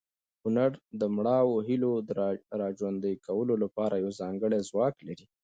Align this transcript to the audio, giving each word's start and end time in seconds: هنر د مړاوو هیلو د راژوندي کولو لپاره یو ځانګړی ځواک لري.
هنر 0.43 0.71
د 0.99 1.01
مړاوو 1.15 1.55
هیلو 1.67 1.93
د 2.07 2.09
راژوندي 2.61 3.13
کولو 3.25 3.53
لپاره 3.63 4.01
یو 4.03 4.11
ځانګړی 4.21 4.59
ځواک 4.69 4.95
لري. 5.07 5.25